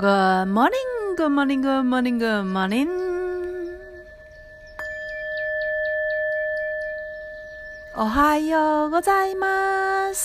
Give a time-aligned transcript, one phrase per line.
[0.00, 2.88] Good morning, good morning, good morning, good morning.
[7.94, 10.16] Ohio gozaimasu.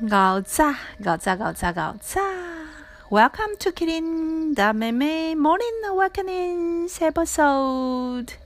[0.00, 0.72] Gaoza,
[1.04, 2.24] gaoza, gaoza, gaoza.
[3.10, 8.39] Welcome to Kirin Dameme Morning Awakening episode.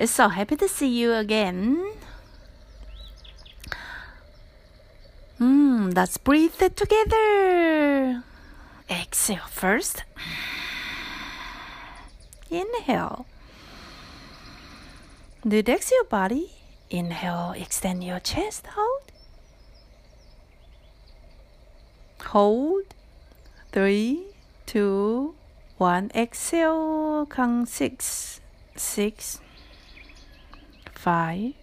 [0.00, 1.76] It's so happy to see you again.
[5.36, 8.24] Hmm, let's breathe it together.
[8.88, 10.04] Exhale first.
[12.48, 13.26] Inhale.
[15.44, 16.48] Relax your body.
[16.88, 18.68] Inhale, extend your chest.
[18.68, 19.12] Out.
[22.32, 22.32] Hold.
[22.32, 22.94] Hold.
[23.70, 24.32] Three,
[24.64, 25.34] two,
[25.76, 26.10] one.
[26.14, 27.26] Exhale.
[27.26, 28.40] Count six,
[28.76, 29.40] six,
[30.99, 31.53] five,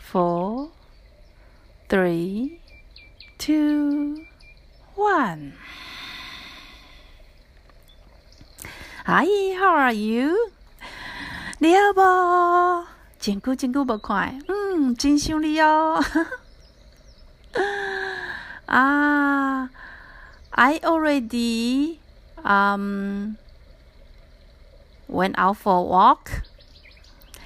[0.00, 0.70] four,
[1.88, 2.60] three,
[3.38, 4.24] two,
[4.96, 5.52] one.
[9.06, 9.26] Hi,
[9.58, 10.34] how are you?
[11.58, 12.86] 你好不？
[13.18, 16.02] 真久真久无看，嗯，真想你哦。
[18.66, 19.70] 啊，
[20.50, 21.98] I already
[22.42, 23.36] um
[25.08, 26.42] went out for a walk.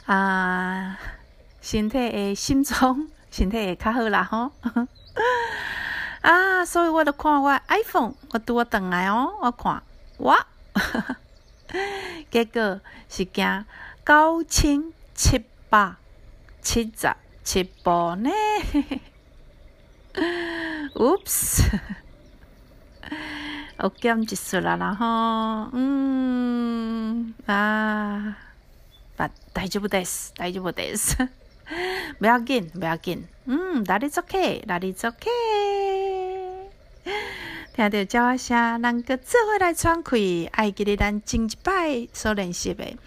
[0.07, 0.99] 啊，
[1.61, 4.51] 身体的心脏，身体会较好啦吼。
[6.23, 9.81] 啊，所以我就看我 iPhone，我拄啊转来哦，我看
[10.19, 10.45] 哇，
[12.31, 13.65] 结果是行
[14.05, 15.96] 九千七百
[16.62, 18.30] 七十七步呢。
[20.96, 21.80] Oops，
[23.78, 28.36] 我减一撮啦啦吼，嗯啊，
[29.16, 31.30] 但大丈夫です，大丈夫です。
[32.18, 36.68] 不要紧，不要紧，嗯，that is okay，that is okay。
[37.76, 42.98] 听到鸟仔声，咱个做伙来喘气，爱记得咱前一摆所练习的。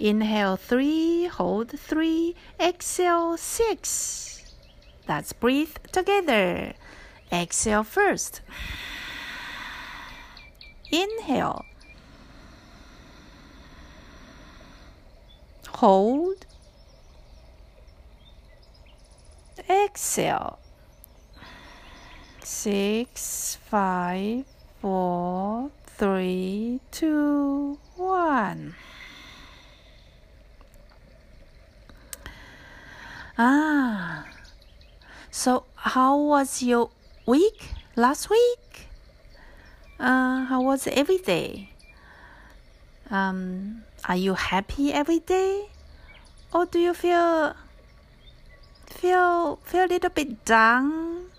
[0.00, 4.54] Inhale three, hold three, exhale six.
[5.06, 6.72] Let's breathe together.
[7.30, 8.40] Exhale first.
[10.90, 11.66] Inhale.
[15.68, 16.46] Hold.
[19.68, 20.58] Exhale.
[22.42, 24.46] Six, five,
[24.80, 28.74] four, three, two, one.
[33.40, 34.28] Ah.
[35.30, 36.90] So how was your
[37.24, 38.92] week last week?
[39.96, 41.72] Uh, how was every day?
[43.08, 45.72] Um, are you happy every day?
[46.52, 47.56] Or do you feel
[48.84, 51.32] feel feel a little bit down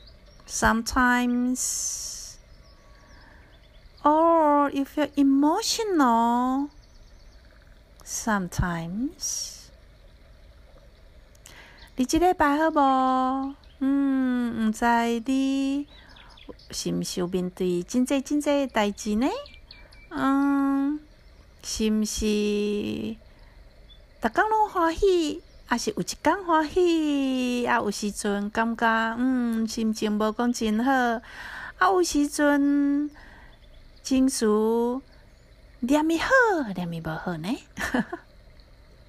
[0.47, 2.39] sometimes?
[4.03, 6.71] Or you feel emotional
[8.03, 9.60] sometimes?
[12.01, 13.53] 你即礼拜好无？
[13.77, 14.83] 嗯，毋知
[15.27, 15.85] 你
[16.71, 19.27] 是毋是有面对真济真济代志呢？
[20.09, 20.99] 嗯，
[21.61, 23.15] 是毋是
[24.19, 27.67] 逐工拢欢喜，还是有一工欢喜？
[27.67, 31.21] 啊，有时阵感觉嗯心情无讲真好，啊，
[31.81, 33.11] 有时阵
[34.01, 34.47] 情绪
[35.81, 36.31] 念咪好，
[36.73, 37.57] 念咪无好呢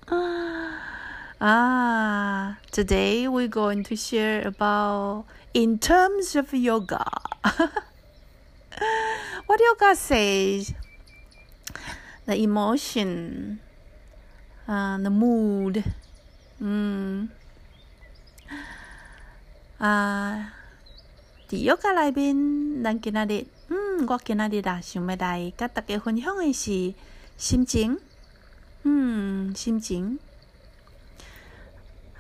[1.43, 7.03] Ah, today we're going to share about in terms of yoga.
[9.51, 10.71] what yoga says
[12.31, 13.59] the emotion,
[14.69, 15.83] uh, the mood,
[16.63, 17.27] mm.
[19.81, 20.55] Ah,
[21.51, 21.91] à, yoga.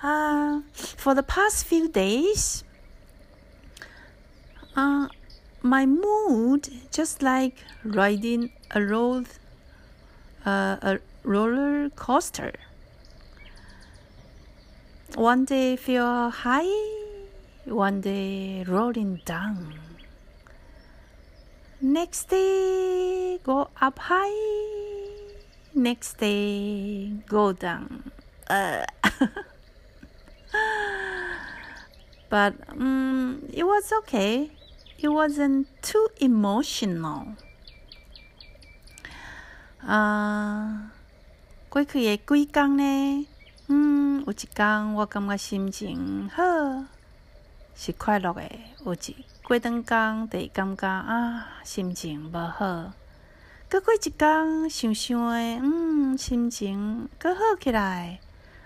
[0.02, 0.08] 情。
[0.08, 2.64] 啊，for the past few days,
[4.74, 5.06] uh,
[5.62, 7.54] my mood just like
[7.84, 9.26] riding a road,
[10.44, 12.52] uh, a roller coaster.
[15.14, 16.66] One day feel high,
[17.66, 19.74] one day rolling down.
[21.80, 24.34] Next day go up high,
[25.74, 28.10] next day go down.
[28.48, 28.84] Uh.
[32.30, 34.50] but um, it was okay.
[34.98, 37.34] It wasn't too emotional.
[39.84, 40.92] 啊，
[41.68, 43.26] 过去的几天呢？
[43.66, 46.42] 嗯，有一天我感觉心情好，
[47.74, 48.42] 是快乐的；
[48.84, 52.92] 有一过长工，就感觉啊，心情无好。
[53.70, 58.20] 过过一天，想想的，嗯，心情搁好起来。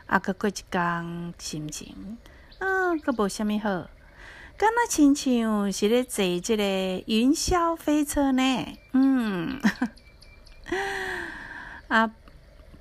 [0.06, 2.18] 啊，搁过一工，心情，
[2.58, 3.88] 嗯，搁无虾米好。
[4.56, 6.62] 敢若亲像是咧坐即个
[7.06, 9.60] 云霄飞车呢，嗯，
[11.88, 12.12] 啊。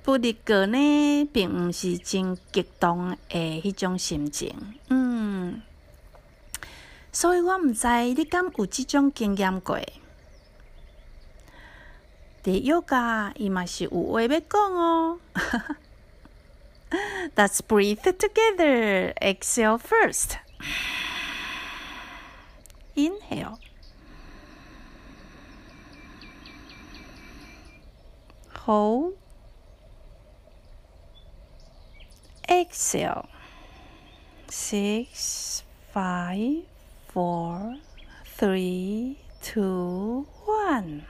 [0.02, 4.54] 不离个呢，并毋是真激动的迄种心情，
[4.88, 5.60] 嗯，
[7.10, 9.80] 所以我毋知你敢有即种经验过。
[12.40, 15.18] 第一个伊嘛是有话要讲哦。
[17.36, 19.12] Let's breathe it together.
[19.20, 20.38] Exhale first.
[22.94, 23.58] Inhale.
[28.54, 29.14] Hold.
[32.48, 33.28] exhale.
[34.48, 35.62] Six,
[35.92, 36.64] five,
[37.08, 37.76] four,
[38.24, 41.06] three, two, one.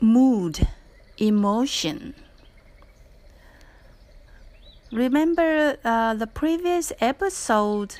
[0.00, 0.68] Mood,
[1.18, 2.14] emotion.
[4.92, 7.96] Remember uh, the previous episode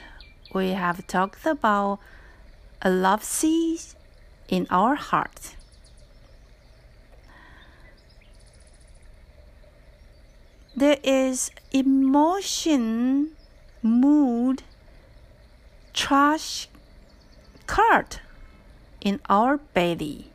[0.54, 1.98] we have talked about
[2.82, 3.80] a love seed
[4.48, 5.56] in our heart.
[10.76, 13.30] there is emotion,
[13.82, 14.62] mood,
[15.94, 16.68] trash
[17.66, 18.20] card
[19.00, 20.30] in our belly.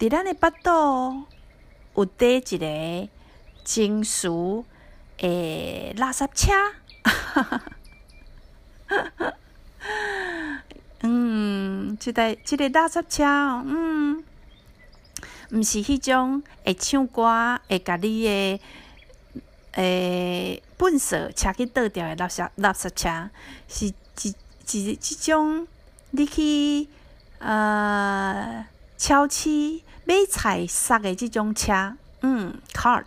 [0.00, 1.26] 伫咱的腹肚
[1.94, 3.08] 有底一个
[3.62, 4.64] 金属
[5.18, 6.50] 诶垃圾车，
[11.02, 13.24] 嗯，即台即个垃圾车，
[13.66, 14.24] 嗯。
[15.50, 18.60] 毋是迄种会唱歌会甲你诶
[19.72, 23.28] 诶粪扫车去倒掉诶垃圾垃圾车，
[23.68, 23.94] 是一
[24.70, 25.66] 一即种
[26.12, 26.88] 你去
[27.40, 28.64] 呃
[29.00, 29.48] 超市
[30.04, 33.06] 买菜杀诶即种车，嗯，cart，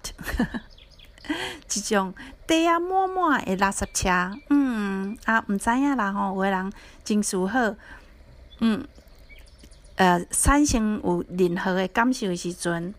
[1.68, 2.16] 即种
[2.48, 6.74] 袋啊满满诶垃圾车，嗯啊毋知影啦吼，有诶人
[7.04, 7.76] 情绪好，
[8.60, 8.84] 嗯。
[9.96, 12.96] 呃，产生有任何诶感受诶时阵，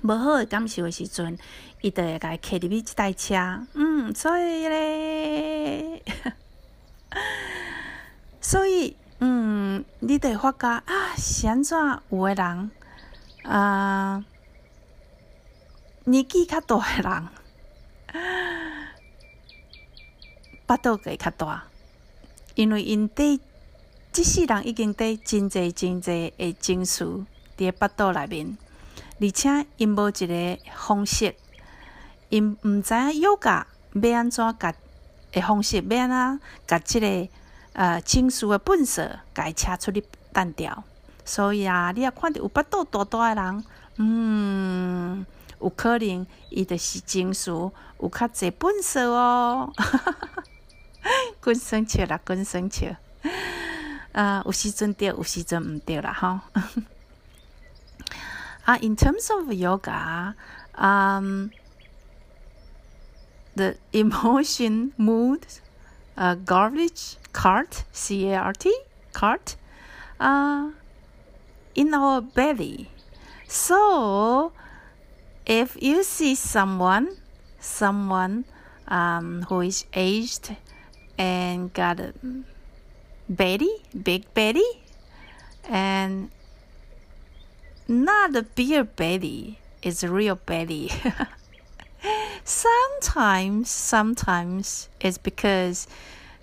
[0.00, 1.36] 无好诶感受诶时阵，
[1.82, 3.34] 伊就会甲伊骑入去即台车，
[3.74, 6.02] 嗯，所以咧，
[8.40, 11.78] 所以，嗯，你得发觉啊，是安怎
[12.10, 12.70] 有诶人
[13.44, 14.24] 啊，
[16.04, 17.28] 年纪较大诶人，
[20.66, 21.64] 巴肚会较大，
[22.54, 23.40] 因为因伫。
[24.12, 27.02] 即世人已经伫真济真济诶情绪
[27.58, 28.56] 伫腹肚内面，
[29.20, 31.34] 而且因无一个方式，
[32.28, 33.66] 因毋知影药家
[34.00, 34.72] 要安怎甲
[35.32, 37.28] 诶方式，要安怎甲即个
[37.74, 40.02] 呃情绪的本色，甲伊车出你
[40.32, 40.82] 单调。
[41.24, 43.64] 所以啊，你也看着有腹肚大大诶人，
[43.96, 45.24] 嗯，
[45.60, 49.72] 有可能伊就是情绪有较济本色哦。
[51.40, 52.86] 滚生笑啦，滚生笑。
[54.14, 56.40] uh, 有时阵对，有时阵毋对啦，吼。
[58.66, 60.34] uh, in terms of yoga,
[60.76, 61.50] um,
[63.56, 65.40] the emotion, mood,
[66.16, 68.74] uh, garbage cart, C A R T,
[69.12, 69.56] cart,
[70.18, 70.70] uh,
[71.74, 72.88] in our belly.
[73.46, 74.52] So,
[75.44, 77.18] if you see someone,
[77.60, 78.46] someone
[78.88, 80.56] um, who is aged
[81.18, 82.14] and got a
[83.28, 84.70] belly, Big belly,
[85.68, 86.30] and
[87.86, 90.90] not a beer belly, it's a real belly.
[92.44, 95.86] sometimes, sometimes it's because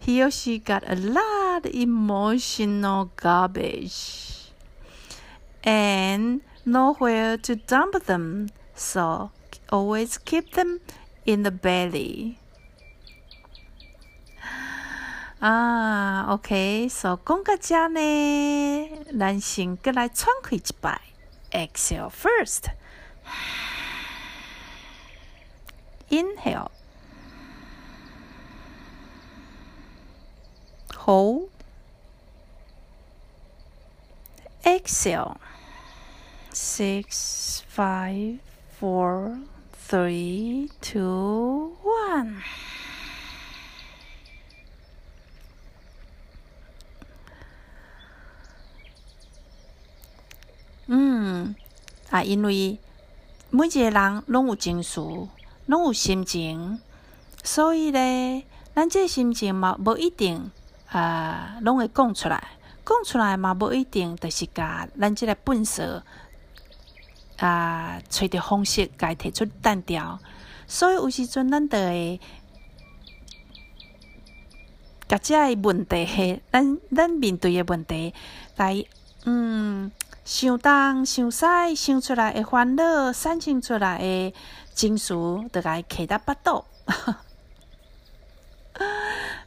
[0.01, 4.35] he or she got a lot of emotional garbage.
[5.67, 9.31] and nowhere to dump them, so
[9.71, 10.81] always keep them
[11.27, 12.37] in the belly.
[15.41, 18.89] 啊，OK，so 讲到这呢，
[19.19, 21.01] 咱先过来喘气一摆，
[21.51, 22.71] exhale first。
[31.06, 31.50] Hold.
[34.64, 35.38] Exhale.
[36.54, 38.40] Six, five,
[38.80, 39.40] four,
[39.88, 42.42] three, two, one.
[50.88, 51.56] 嗯，
[52.10, 52.78] 啊，因为
[53.50, 55.00] 每一个人拢有情绪，
[55.66, 56.82] 拢有心情，
[57.44, 58.44] 所以咧，
[58.76, 60.52] 咱这心情嘛，无一定
[60.92, 62.42] 啊，拢会讲出来。
[62.86, 66.04] 讲出来嘛，无一定，就是甲咱即个本色
[67.38, 70.20] 啊，找着方式，甲伊提出单调。
[70.68, 72.20] 所以有时阵，咱得会
[75.08, 78.14] 甲遮个问题，咱咱面对诶问题，
[78.58, 78.84] 来
[79.26, 79.92] 嗯。
[80.24, 84.34] 想东想西，想出来的烦恼，产生出来的
[84.74, 85.14] 情绪，
[85.52, 86.64] 就该克达巴肚。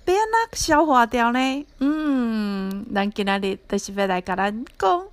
[0.06, 1.66] 要安怎消化掉呢？
[1.78, 5.06] 嗯，咱今仔日就是要来甲咱讲，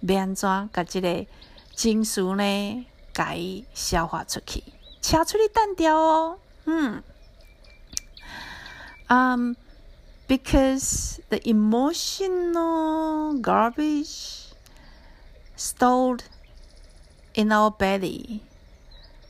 [0.00, 1.26] 要安怎甲即个
[1.74, 4.62] 情绪呢，甲伊消化出去，
[5.00, 6.38] 车出去单调哦。
[6.66, 7.02] 嗯
[9.08, 9.54] ，um,
[10.28, 14.52] because the emotional garbage
[15.56, 16.20] stored
[17.34, 18.40] in our belly.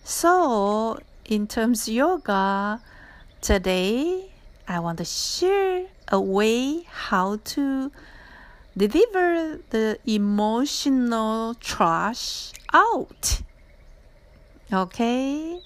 [0.04, 2.80] So, in terms of yoga,
[3.40, 4.30] today
[4.68, 7.90] I want to share a way how to
[8.76, 13.40] deliver the emotional trash out.
[14.70, 15.58] Okay?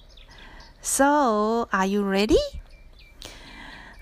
[0.81, 2.39] So, are you ready?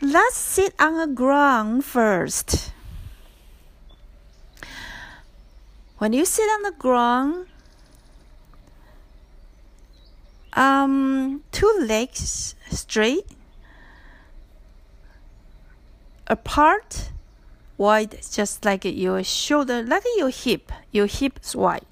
[0.01, 2.71] Let's sit on the ground first.
[5.97, 7.47] When you sit on the ground,
[10.53, 13.25] um, two legs straight,
[16.31, 17.11] apart,
[17.77, 21.85] wide, just like your shoulder, like your hip, your hips wide.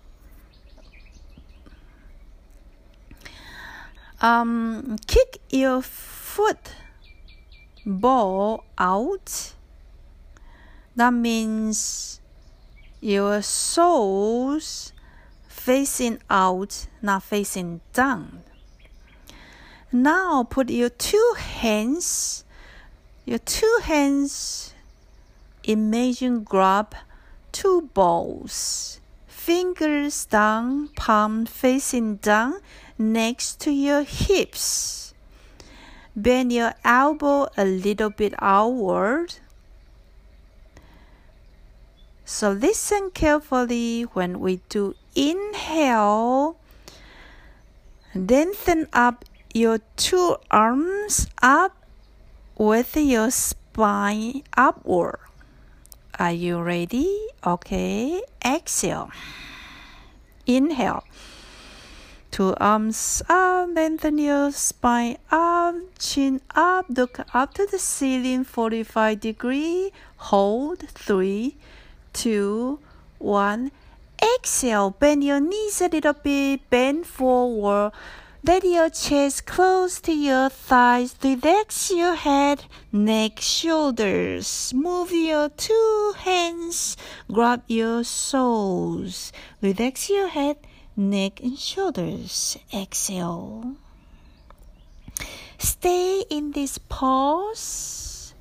[4.22, 6.76] Um, kick your foot
[7.86, 9.54] ball out.
[10.96, 12.22] That means
[13.02, 14.94] your soles
[15.48, 18.44] facing out, not facing down.
[19.92, 22.44] Now put your two hands,
[23.30, 24.74] your two hands,
[25.64, 26.96] imagine grab
[27.52, 32.56] two balls, fingers down, palm facing down
[32.98, 35.14] next to your hips.
[36.16, 39.36] Bend your elbow a little bit outward
[42.30, 46.58] so listen carefully when we do inhale.
[48.14, 51.79] Lengthen up your two arms up
[52.60, 55.18] with your spine upward.
[56.20, 57.08] Are you ready?
[57.48, 58.22] Okay.
[58.44, 59.10] Exhale.
[60.46, 61.06] Inhale.
[62.32, 69.22] Two arms up, lengthen your spine up, chin up, look up to the ceiling 45
[69.22, 69.92] degree.
[70.18, 71.56] Hold three,
[72.12, 72.80] two,
[73.20, 73.72] one.
[74.22, 77.94] Exhale, bend your knees a little bit, bend forward.
[78.42, 81.16] Let your chest close to your thighs.
[81.22, 84.74] Relax your head, neck, shoulders.
[84.74, 86.96] Move your two hands.
[87.32, 89.34] Grab your soles.
[89.62, 90.58] Relax your head,
[90.96, 92.58] neck, and shoulders.
[92.74, 93.76] Exhale.
[95.58, 98.34] Stay in this pose.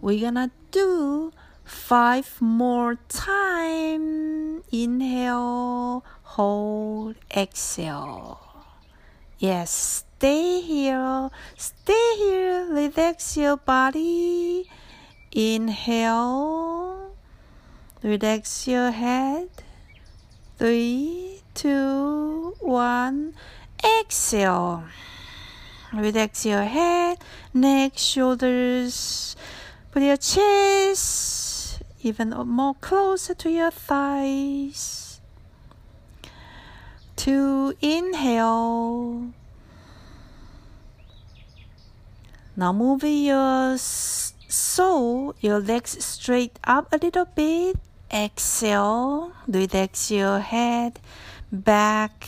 [0.00, 1.32] We're gonna do
[1.68, 4.62] Five more time.
[4.72, 8.47] Inhale, hold, exhale.
[9.38, 11.30] Yes, stay here.
[11.56, 12.66] Stay here.
[12.70, 14.68] Relax your body.
[15.30, 17.12] Inhale.
[18.02, 19.48] Relax your head.
[20.58, 23.34] Three, two, one.
[24.00, 24.82] Exhale.
[25.92, 27.18] Relax your head,
[27.54, 29.36] neck, shoulders.
[29.92, 34.97] Put your chest even more closer to your thighs.
[37.28, 39.36] To inhale.
[42.56, 47.76] Now move your soul, your legs straight up a little bit.
[48.10, 51.00] exhale, relax your head,
[51.52, 52.24] back,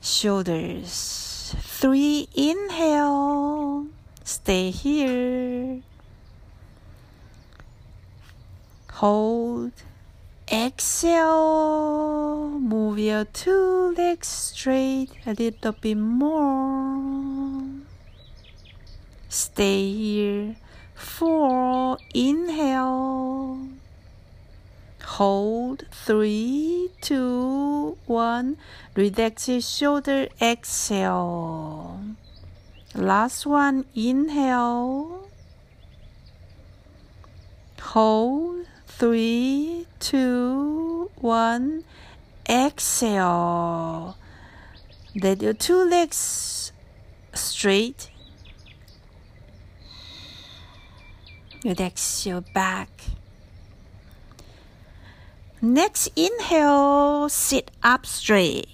[0.00, 1.56] shoulders.
[1.58, 3.86] Three, inhale,
[4.22, 5.82] stay here.
[9.02, 9.72] Hold,
[10.52, 17.64] exhale, move your two legs straight a little bit more.
[19.28, 20.56] Stay here.
[20.94, 23.68] Four, inhale.
[25.02, 25.84] Hold.
[25.90, 28.56] Three, two, one.
[28.94, 30.28] Relax your shoulder.
[30.40, 32.00] Exhale.
[32.94, 33.84] Last one.
[33.94, 35.28] Inhale.
[37.80, 38.66] Hold.
[38.98, 41.84] Three, two, one.
[42.48, 44.16] Exhale.
[45.14, 46.72] Let your two legs
[47.34, 48.10] straight
[51.64, 52.88] Relax your back.
[55.60, 58.68] Next inhale, sit up straight.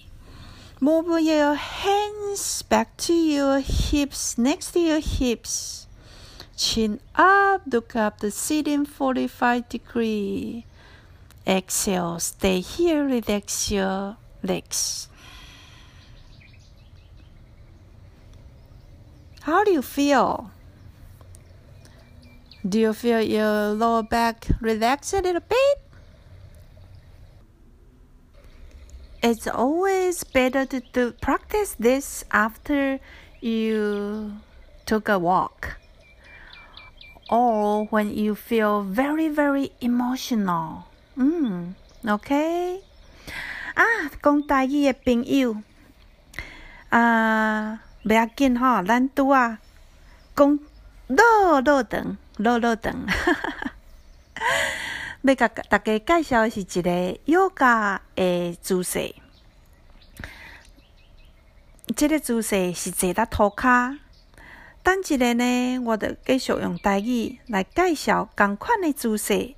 [0.80, 5.83] Move your hands back to your hips, next to your hips.
[6.56, 10.64] Chin up, look up the sitting 45 degree.
[11.46, 15.08] Exhale, stay here, relax your legs.
[19.42, 20.50] How do you feel?
[22.66, 25.78] Do you feel your lower back relax a little bit?
[29.22, 33.00] It's always better to, to practice this after
[33.40, 34.36] you
[34.86, 35.76] took a walk
[37.28, 40.82] or when you feel very very emotional.
[41.16, 41.74] 嗯
[42.06, 42.82] ，OK
[43.74, 43.82] 啊，
[44.22, 45.56] 讲大語嘅朋友，
[46.90, 49.58] 啊，唔要紧吼，咱拄啊
[50.36, 50.58] 讲
[51.08, 52.16] 老老長。
[52.36, 53.06] 落落等，
[55.22, 56.90] 要甲大家介绍是一个
[57.26, 59.14] 瑜伽的姿势。
[61.94, 64.00] 这个姿势是坐在涂骹。
[64.84, 69.54] 等一个呢，我着继续用台语来介绍共款的姿势。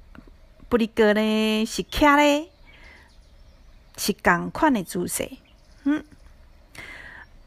[0.69, 2.49] 不离个呢是徛咧，
[3.97, 5.31] 是共款的姿势。
[5.83, 6.05] 嗯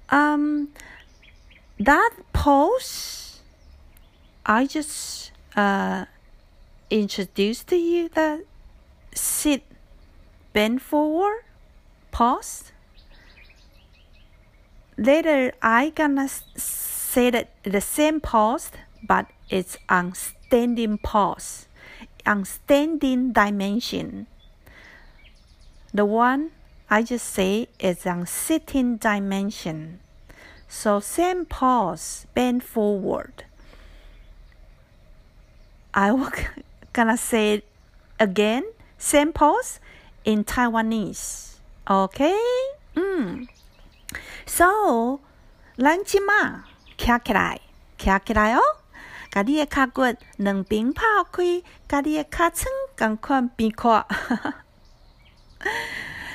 [0.10, 0.68] ，um
[1.80, 3.38] that pose。
[4.44, 6.06] I just uh,
[6.90, 8.46] introduced to you the
[9.14, 9.62] sit,
[10.54, 11.44] bend forward,
[12.12, 12.72] pause.
[14.98, 16.28] Later, I gonna
[17.09, 18.71] say that the same pause,
[19.03, 21.67] but it's on standing pause,
[22.27, 24.27] on standing dimension.
[25.93, 26.51] The one
[26.91, 30.01] I just say is on sitting dimension.
[30.69, 33.45] So same pause, bend forward.
[35.93, 36.33] I will
[36.93, 37.65] gonna say it
[38.19, 38.65] again,
[38.99, 39.79] same pose
[40.25, 41.57] in Taiwanese.
[41.89, 42.41] Okay?
[42.97, 43.47] Mm.
[44.47, 45.21] So,
[45.77, 46.65] 咱即马
[47.00, 47.62] 徛起来，
[47.98, 48.60] 徛起来哦。
[49.32, 50.02] 甲你的脚骨
[50.36, 52.66] 两边拍开，甲你的脚床
[52.98, 54.06] 共款边看。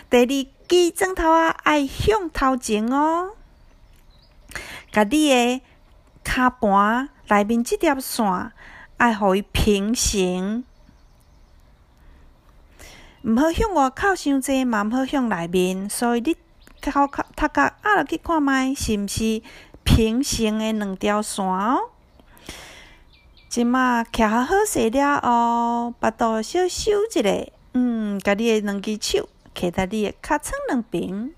[0.09, 0.27] 第二
[0.67, 3.33] 支枕头啊，爱向头前哦。
[4.91, 5.61] 甲你的
[6.25, 8.51] 骹盘内面即条线。
[8.97, 10.65] 爱互伊平行，
[13.23, 15.91] 毋好向外靠伤济，嘛毋好向内面。
[15.91, 16.37] 所以你
[16.81, 19.43] 头壳头壳压落去看觅，是毋是
[19.85, 21.91] 平行诶两条线哦？
[23.49, 31.33] 即马徛好势了后，巴肚小收一下，嗯，甲你诶两只手徛在你诶尻川两边，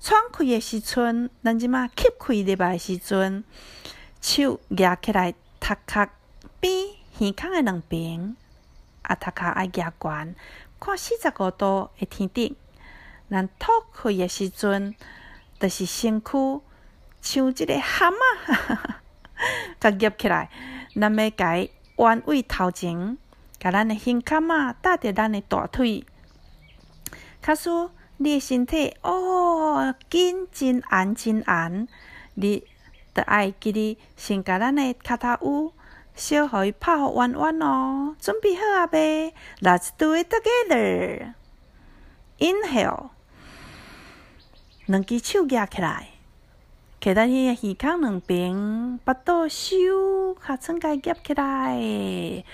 [0.00, 3.44] 喘气诶时阵，咱即马吸气入来时阵，
[4.20, 6.08] 手举起来，头壳。
[6.60, 6.72] 边
[7.18, 8.36] 耳孔的两边，
[9.02, 10.34] 啊，头壳爱举悬，
[10.78, 12.54] 看四十五度的天顶。
[13.28, 14.94] 咱吐气的时阵，
[15.58, 16.60] 就是身躯
[17.22, 19.00] 像一个蛤蟆，哈哈
[19.80, 20.50] 甲夹起来。
[20.94, 23.16] 咱要改弯位头前，
[23.58, 26.04] 甲咱的胸坎啊搭着咱的大腿。
[27.40, 31.88] 卡说你的身体哦，紧真安真安，
[32.34, 32.64] 你
[33.14, 35.72] 得爱记得先甲咱的骹头乌。
[36.14, 39.32] 小互伊拍互弯弯哦，准备好啊未
[39.62, 41.32] ？Let's do it together.
[42.38, 43.08] Inhale，
[44.84, 46.08] 两只手举起来，
[47.02, 52.44] 摕咱迄个耳孔两边，巴肚收，尻川该夹起来。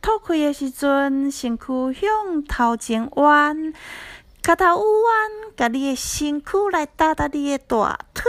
[0.00, 3.74] 吐气的时阵，身躯向头前弯，
[4.40, 8.24] 脚头弯，甲你的身躯来搭搭你的大腿。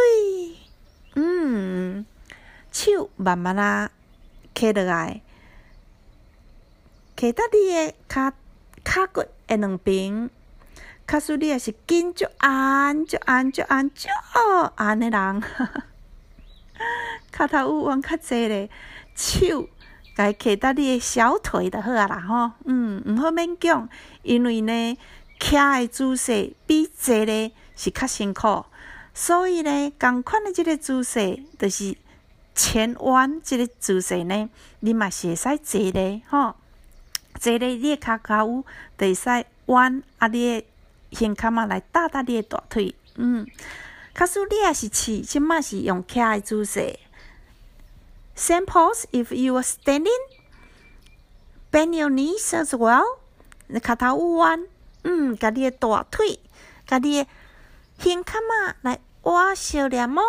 [1.14, 2.04] 嗯，
[2.72, 3.92] 手慢慢啊。
[4.56, 5.22] 摕落来，
[7.16, 8.34] 摕到你的骹
[8.84, 10.32] 骹骨的两边，
[11.10, 14.12] 卡苏你也是紧就按就按就按就
[14.76, 15.44] 按的人，
[17.34, 18.70] 骹头有往较济咧，
[19.16, 19.68] 手
[20.16, 23.90] 该揢到你的小腿就好啊啦吼，嗯，毋好勉强，
[24.22, 24.98] 因为呢，
[25.40, 28.66] 徛的姿势比坐咧是较辛苦，
[29.16, 31.98] 所以呢，共款的即个姿势，就是
[32.54, 34.48] 前弯即个姿势呢，
[34.82, 36.54] 你嘛是会使坐咧吼。
[37.40, 38.64] 坐咧，你诶骹骹有，
[38.96, 40.28] 著会使弯啊！
[40.28, 40.66] 你诶
[41.12, 43.48] 胸坎仔来搭搭你诶大腿，嗯。
[44.16, 47.00] 假使你也是试，即摆是用徛诶姿势。
[48.36, 50.10] Same pose if you are standing.
[51.72, 53.04] Bend your knees as well.
[53.68, 54.68] 你骹头弯，
[55.04, 56.40] 嗯，甲你诶大腿，
[56.86, 57.28] 甲你诶
[58.00, 60.22] 胸坎仔来弯小点哦。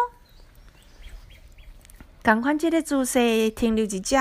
[2.23, 4.15] 同款即个姿势停留一只，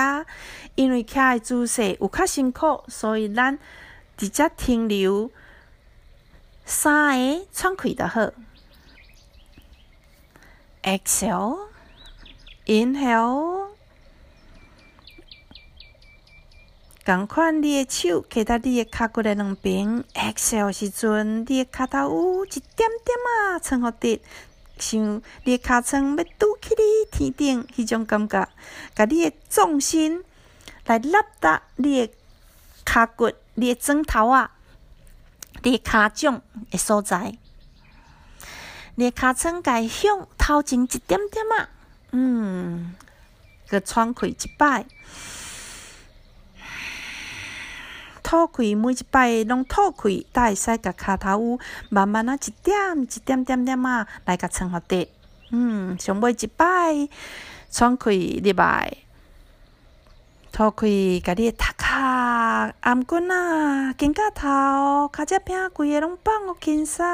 [0.74, 3.56] 因为徛诶姿势有较辛苦，所以咱
[4.16, 5.30] 直接停留
[6.70, 8.30] 三个喘气就好。
[10.84, 11.68] Exhale,
[12.64, 13.70] inhale，
[17.04, 20.04] 共款你诶手揢到你诶骹骨诶两边。
[20.14, 24.20] Exhale 时阵，你诶骹头有一点点啊，撑互直。
[24.78, 28.48] 像你骹床要拄起你天顶迄种感觉，
[28.94, 30.24] 甲你诶重心
[30.86, 32.10] 来立达你诶
[32.86, 34.52] 骹骨、你诶枕头啊，
[35.62, 37.36] 你骹掌诶所在，
[38.94, 41.68] 你诶骹床该向头前一点点啊，
[42.12, 42.94] 嗯，
[43.68, 44.84] 佮喘气一摆。
[48.22, 55.08] 吐气，每一摆拢吐气，才会使甲骹头有慢慢啊，一点一点点点啊，来甲撑互直。
[55.50, 57.08] 嗯，上尾一摆
[57.70, 58.96] 喘气入来，
[60.52, 61.84] 吐气，甲你诶头壳、
[62.82, 64.48] 颔棍啊、肩胛头、
[65.08, 67.04] 骹只柄，规个拢放互轻松。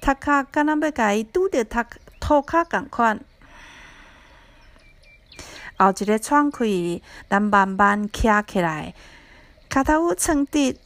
[0.00, 1.82] 头壳敢若要甲伊拄着头
[2.20, 3.18] 涂骹共款。
[5.78, 8.94] 后一个喘气，咱慢慢徛起来。
[9.70, 10.76] 骹头有撑直，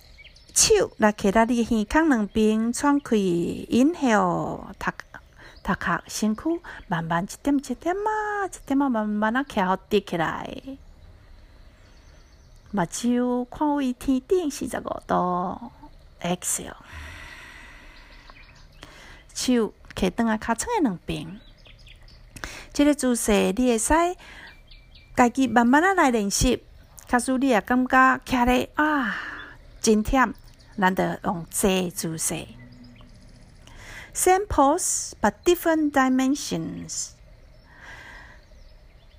[0.54, 4.92] 手来揢到你耳孔两边，喘气，inhale，头
[5.62, 6.42] 头壳身躯
[6.86, 10.62] 慢慢一点一点啊，一点啊，慢慢啊，徛好直起来。
[12.74, 15.70] 目睭看位天顶四十五度
[16.22, 16.74] ，exhale，
[19.34, 21.38] 手揢倒啊尻川诶两边，
[22.72, 23.92] 即个姿势你会使
[25.14, 26.64] 家己慢慢啊来练习。
[27.06, 29.16] 假使你也感觉徛咧啊，
[29.82, 30.32] 真忝，
[30.78, 32.46] 咱着用坐姿势。
[34.14, 37.10] Same pose but different dimensions.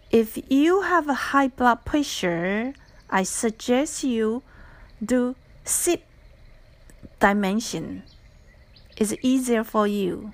[0.09, 2.73] If you have a high blood pressure,
[3.12, 4.42] I suggest you
[5.00, 5.34] do
[5.64, 6.02] sit
[7.20, 8.02] dimension.
[8.96, 10.32] It's easier for you.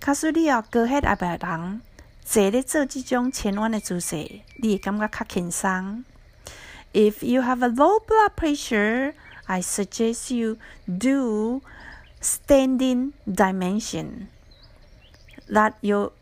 [0.00, 1.80] 假使你要高血压的人，
[2.24, 4.16] 坐咧做即种前弯的姿势，
[4.58, 6.04] 你会感觉较轻松。
[6.92, 9.14] If you have a low blood pressure,
[9.46, 11.62] I suggest you do
[12.20, 14.28] standing dimension.
[15.48, 16.12] That your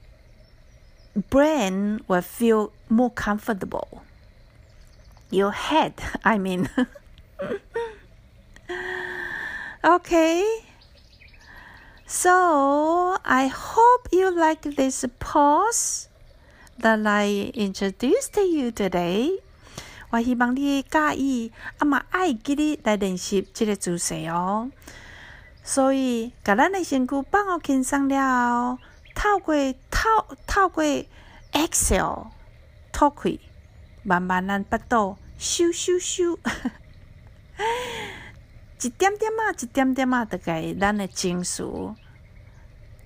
[1.30, 4.02] brain will feel more comfortable.
[5.30, 6.68] Your head, I mean.
[9.82, 10.44] okay.
[12.06, 16.08] So I hope you like this pause
[16.78, 19.40] that I introduced to you today.
[20.10, 24.70] 我希望你介意，啊嘛爱记你来练习即个姿势哦。
[25.64, 28.78] 所以，甲咱的身躯放好轻松了，
[29.14, 29.54] 透过
[29.90, 30.84] 透透过
[31.52, 32.26] exhale
[32.92, 33.40] 吐气，
[34.06, 36.38] 慢慢咱腹肚收收收，
[38.80, 41.62] 一点点啊，一点点啊，得给咱的情绪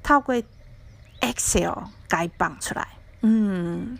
[0.03, 0.35] 透过
[1.21, 2.89] exhale 解放出来，
[3.23, 3.99] 嗯。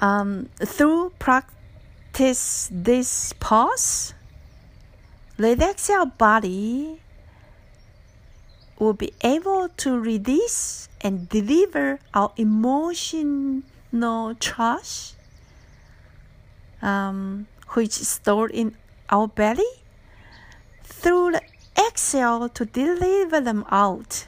[0.00, 4.12] Um, through practice this pause,
[5.36, 6.98] the exhale body
[8.78, 12.32] will be able to release and deliver our
[13.96, 15.12] emotional trash,
[16.80, 18.74] um, which is stored in
[19.10, 19.82] our belly,
[20.82, 21.42] through the
[21.76, 24.26] exhale to deliver them out.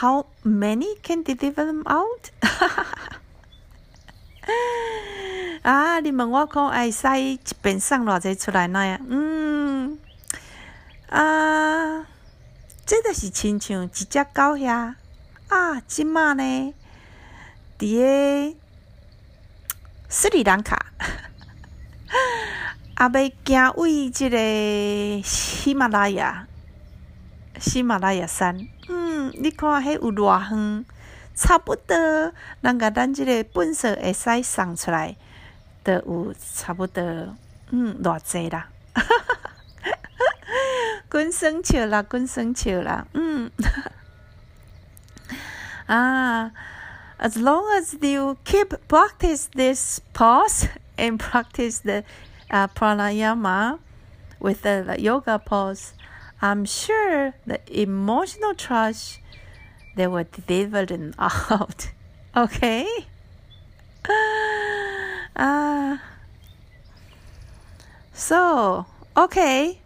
[0.00, 2.30] how many can deliver them out?
[5.62, 6.00] 啊！
[6.00, 8.98] 你问我讲，会使一边送偌济出来呢？
[9.06, 9.98] 嗯，
[11.10, 12.06] 啊，
[12.85, 14.93] 这就是亲像一只狗遐
[15.49, 16.73] 啊，即马呢，
[17.79, 18.55] 伫个
[20.07, 20.85] 斯里兰卡，
[22.93, 24.37] 啊，要行位即个
[25.23, 26.47] 喜马拉雅，
[27.59, 28.67] 喜马拉雅山。
[28.87, 30.85] 嗯，你看，迄有偌远，
[31.33, 31.97] 差不多，
[32.61, 35.15] 人甲咱即个本色会使送出来，
[35.83, 37.03] 都有差不多，
[37.71, 38.69] 嗯，偌济啦。
[41.09, 41.85] quân 生 chiều
[43.13, 43.49] um.
[45.87, 46.51] ah
[47.17, 52.03] as long as you keep practice this pose and practice the
[52.51, 53.79] uh, pranayama
[54.39, 55.93] with the yoga pose
[56.41, 59.19] i'm sure the emotional trash
[59.95, 61.91] they were delivered out.
[62.35, 62.85] Okay?
[65.37, 65.95] Ah.
[65.95, 65.97] Uh,
[68.13, 68.85] so
[69.17, 69.81] okay.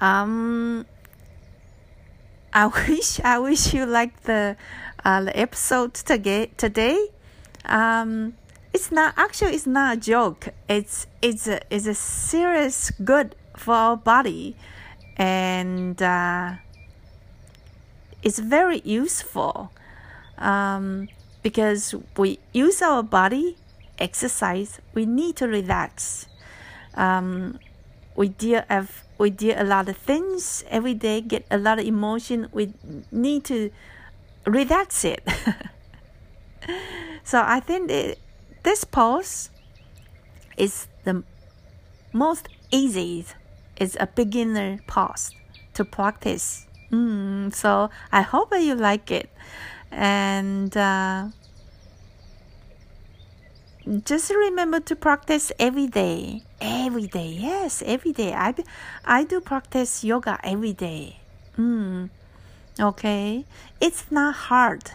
[0.00, 0.86] Um,
[2.52, 4.56] I wish I wish you liked the
[5.04, 6.50] uh, the episode today.
[6.56, 7.08] Today,
[7.64, 8.34] um,
[8.72, 10.48] it's not actually it's not a joke.
[10.68, 14.56] It's it's a it's a serious good for our body,
[15.16, 16.54] and uh,
[18.22, 19.72] it's very useful
[20.38, 21.08] um,
[21.42, 23.56] because we use our body
[23.98, 24.80] exercise.
[24.92, 26.26] We need to relax.
[26.94, 27.58] Um,
[28.14, 31.86] we deal have we do a lot of things every day, get a lot of
[31.86, 32.48] emotion.
[32.52, 32.74] We
[33.10, 33.70] need to
[34.44, 35.26] relax it.
[37.24, 38.18] so I think it,
[38.62, 39.50] this pose
[40.56, 41.22] is the
[42.12, 43.26] most easy.
[43.76, 45.32] It's a beginner pose
[45.74, 46.66] to practice.
[46.90, 49.30] Mm, so I hope you like it,
[49.90, 50.76] and.
[50.76, 51.28] Uh,
[54.05, 56.43] just remember to practice every day.
[56.59, 58.33] Every day, yes, every day.
[58.33, 58.53] I,
[59.03, 61.17] I do practice yoga every day.
[61.57, 62.09] Mm,
[62.79, 63.45] okay,
[63.79, 64.91] it's not hard.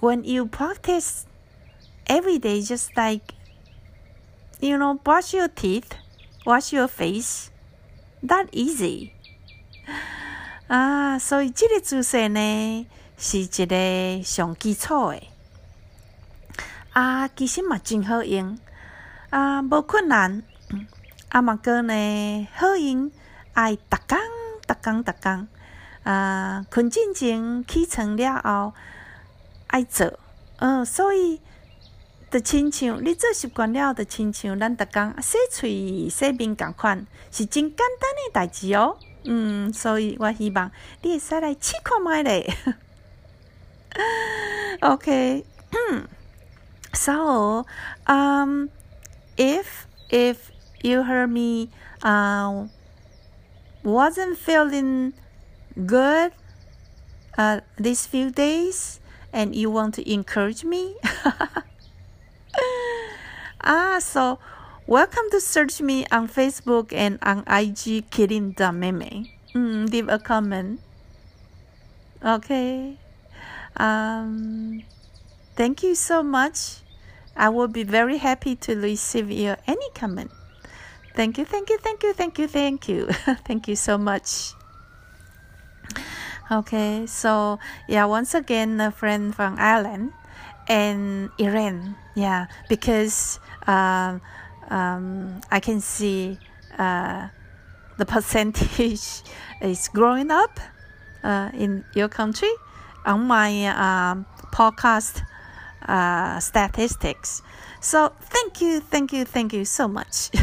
[0.00, 1.26] When you practice
[2.06, 3.34] every day, just like
[4.60, 5.92] you know, brush your teeth,
[6.46, 7.50] wash your face,
[8.22, 9.10] that easy.
[10.68, 12.86] 啊，所以这个姿势呢，
[13.18, 15.20] 是一个上基础的。
[16.97, 18.57] 啊，其实嘛真好用，
[19.29, 20.41] 啊，无困难，
[21.29, 23.11] 啊嘛个呢好用，
[23.53, 24.17] 爱逐工
[24.67, 25.47] 逐工逐工，
[26.01, 28.73] 啊，困进前起床了后
[29.67, 30.11] 爱做，
[30.57, 31.39] 嗯，所以，
[32.31, 40.71] 就亲像你做习惯了，就亲像咱逐工洗喙洗面共款，是真简单的代志哦，嗯，所以我希望
[41.03, 42.51] 你会使来试看觅咧，
[44.81, 46.07] OK，嗯。
[46.97, 47.67] So,
[48.07, 48.71] um,
[49.37, 51.69] if if you heard me
[52.01, 52.65] uh,
[53.85, 55.13] wasn't feeling
[55.85, 56.33] good
[57.37, 58.99] uh, these few days,
[59.31, 60.97] and you want to encourage me,
[63.61, 64.41] ah, so
[64.89, 69.29] welcome to search me on Facebook and on IG, Kirin Meme.
[69.53, 70.81] Mm, leave a comment.
[72.25, 72.97] Okay.
[73.77, 74.81] Um.
[75.57, 76.86] Thank you so much.
[77.37, 80.31] I will be very happy to receive your any comment.
[81.13, 83.07] Thank you, thank you, thank you, thank you, thank you.
[83.45, 84.53] thank you so much.
[86.51, 90.13] Okay, so yeah, once again, a friend from Ireland
[90.67, 91.95] and Iran.
[92.15, 94.17] Yeah, because uh,
[94.69, 96.39] um, I can see
[96.77, 97.27] uh,
[97.97, 99.21] the percentage
[99.61, 100.59] is growing up
[101.23, 102.51] uh, in your country
[103.05, 105.21] on my um, podcast
[105.85, 107.41] uh, statistics.
[107.79, 110.31] So thank you, thank you, thank you so much.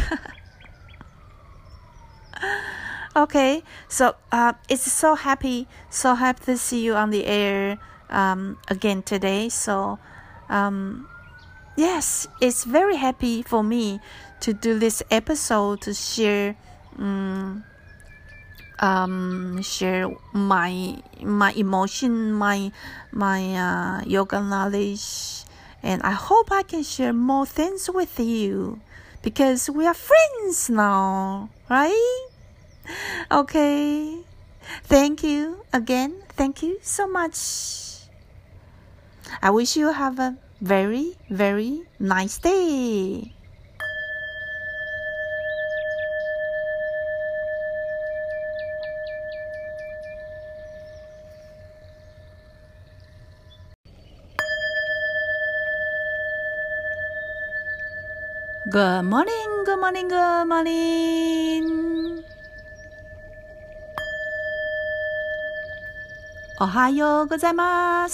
[3.15, 7.77] okay, so uh, it's so happy, so happy to see you on the air
[8.09, 9.49] um, again today.
[9.49, 9.99] So
[10.49, 11.07] um,
[11.75, 13.99] yes, it's very happy for me
[14.41, 16.55] to do this episode to share.
[16.97, 17.63] Um,
[18.79, 22.71] um, share my my emotion, my
[23.11, 25.45] my uh, yoga knowledge,
[25.83, 28.81] and I hope I can share more things with you
[29.21, 32.27] because we are friends now, right?
[33.31, 34.19] Okay.
[34.83, 36.23] Thank you again.
[36.29, 37.37] Thank you so much.
[39.41, 43.34] I wish you have a very very nice day.
[58.75, 61.63] Good morning, good morning, good morning.
[66.59, 68.11] O ha yo gozaimasu.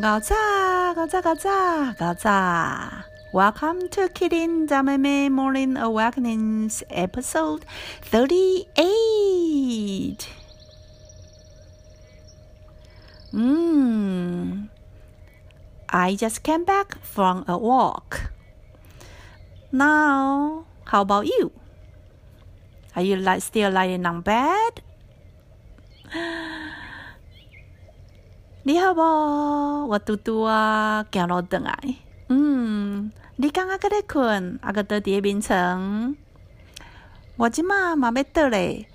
[0.00, 3.04] Gaza, Gaza, Gaza, Gaza.
[3.32, 7.66] Welcome to Kirin Dameme Morning Awakenings episode
[8.00, 10.39] 38.
[15.92, 18.32] I just came back from a walk.
[19.70, 21.52] Now, how about you?
[22.96, 24.82] Are you like still lying on bed?
[28.64, 29.00] 你好不？
[29.00, 31.78] 我嘟嘟啊，行路转来。
[32.28, 36.16] 嗯，你刚刚搁咧困，啊个倒伫眠床。
[37.36, 38.88] 我即马嘛要倒嘞，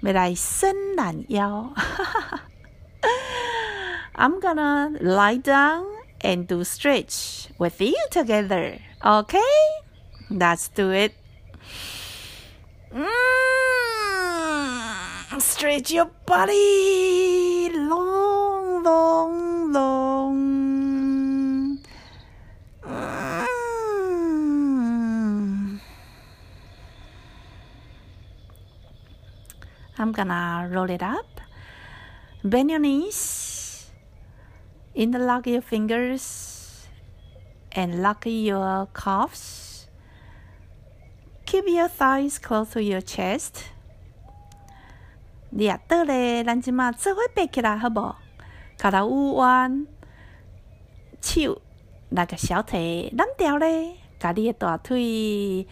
[0.00, 1.72] 要来伸懒腰。
[4.16, 5.86] I'm gonna lie down
[6.20, 8.78] and do stretch with you together.
[9.04, 9.42] Okay?
[10.30, 11.14] Let's do it.
[12.94, 13.10] Mm,
[15.40, 20.38] stretch your body long, long, long.
[22.86, 23.40] Mm.
[29.98, 31.26] I'm gonna roll it up.
[32.44, 33.53] Bend your knees.
[34.94, 36.86] Interlock your fingers
[37.72, 39.88] and lock your calves.
[41.46, 43.64] Keep your thighs close to your chest.
[45.50, 48.14] 你也倒咧，咱即马做伙爬起来好无？
[48.76, 49.86] 脚头有弯，
[51.20, 51.60] 手
[52.10, 55.66] 那个小腿揽掉咧，家你的大腿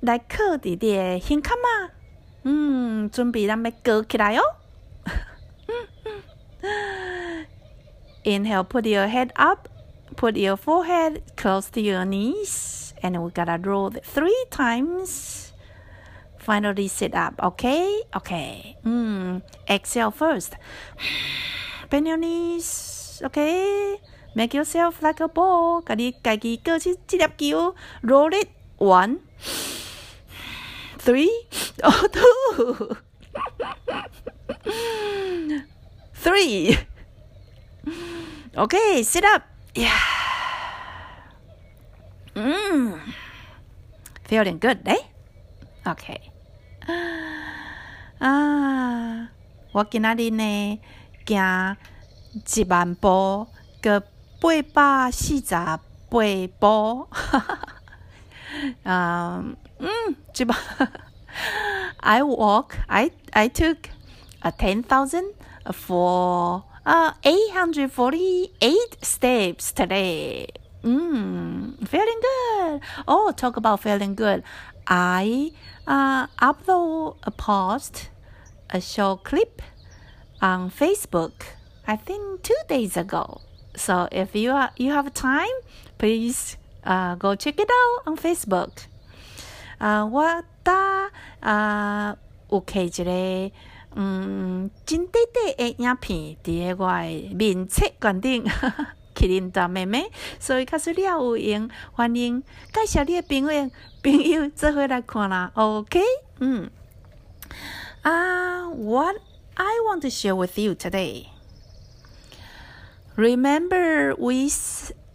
[0.00, 1.90] 来靠伫你的胸坎嘛。
[2.42, 4.42] 嗯，准备咱要高起来哦。
[8.26, 9.68] Inhale, put your head up,
[10.16, 15.52] put your forehead close to your knees, and we're gonna roll three times.
[16.36, 17.34] Finally, sit up.
[17.40, 18.76] Okay, okay.
[18.84, 19.42] Mm.
[19.68, 20.54] Exhale first.
[21.90, 23.22] Bend your knees.
[23.24, 23.96] Okay.
[24.34, 25.82] Make yourself like a ball.
[25.86, 27.74] Cái cái cái cơ chỉ chỉ đập kiểu.
[28.02, 28.48] Roll it.
[28.78, 29.16] One,
[30.98, 31.30] three,
[31.82, 32.94] oh two,
[36.22, 36.76] three.
[38.55, 39.43] Okay, sit up.
[39.73, 39.91] Yeah.
[42.35, 42.99] Mm.
[44.27, 45.03] Feeling good, eh?
[45.85, 46.21] Okay.
[48.19, 49.29] 啊，
[49.71, 50.79] 我今仔日呢
[51.25, 51.77] 行
[52.33, 53.47] 一万步，
[53.81, 53.99] 个
[54.39, 55.79] 八百四十八
[56.59, 57.07] 步。
[58.83, 60.57] um, mm, 一万
[61.97, 62.75] I walk.
[62.87, 63.89] I I took
[64.41, 65.33] a ten thousand
[65.65, 70.47] for uh 848 steps today.
[70.83, 72.81] Mm, feeling good.
[73.07, 74.43] Oh, talk about feeling good.
[74.87, 75.51] I
[75.85, 78.09] uh, upload a post,
[78.69, 79.61] a short clip
[80.41, 81.33] on Facebook.
[81.87, 83.41] I think two days ago.
[83.75, 85.55] So if you are you have time,
[85.97, 88.87] please uh, go check it out on Facebook.
[89.77, 92.15] 啊、uh,，我搭啊
[92.51, 93.51] 有摕一个
[93.96, 98.44] 嗯真短短的影片伫个我的面册馆顶。
[99.16, 103.70] 麒麟大妹妹，所以假使你也有用，欢迎介绍你的朋友
[104.02, 105.50] 朋友做伙来看啦。
[105.54, 106.02] OK，
[106.38, 106.68] 嗯，
[108.02, 109.16] 啊、uh,，What
[109.54, 111.28] I want to share with you today.
[113.16, 114.50] Remember, we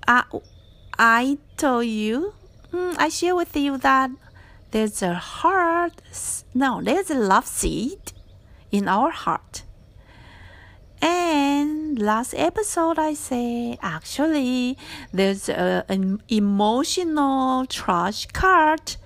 [0.08, 0.24] uh,
[0.98, 2.34] I told you,
[2.72, 4.10] mm, I share with you that
[4.72, 5.94] there's a heart,
[6.56, 8.00] no, there's a love seed
[8.71, 9.63] in our heart.
[11.01, 14.77] And last episode, I say actually
[15.13, 18.97] there's a, an emotional trash card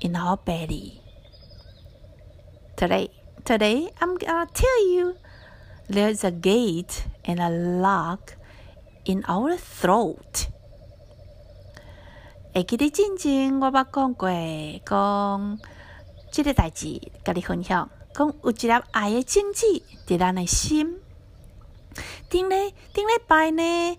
[0.00, 1.02] in our belly.
[2.76, 3.10] Today,
[3.44, 5.16] today I'm gonna tell you
[5.88, 8.36] there's a gate and a lock
[9.04, 10.48] in our throat.
[12.54, 14.30] 会记得之前我捌讲过，
[14.84, 15.58] 讲
[16.32, 19.65] 这个代志，甲你分享， 讲有一粒爱的种子
[20.07, 20.99] 伫咱的心。
[22.29, 23.97] 顶咧顶咧拜呢，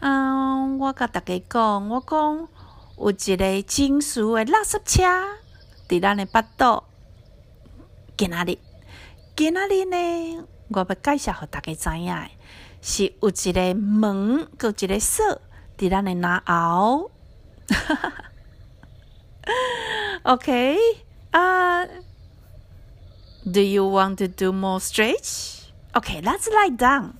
[0.00, 2.48] 嗯，我甲大家讲，我讲
[2.98, 5.02] 有一个金属的垃圾车
[5.88, 6.82] 伫咱的巴肚，
[8.16, 8.58] 今仔日，
[9.36, 12.16] 今仔日呢，我要介绍互大家知影，
[12.80, 15.40] 是有一个门，搁一个锁
[15.76, 17.10] 伫咱的脑后。
[20.24, 20.78] okay,
[21.32, 21.86] uh,
[23.49, 25.71] do you want to do more stretch?
[25.95, 27.17] Okay, let's lie down.